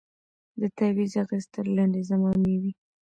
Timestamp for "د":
0.59-0.61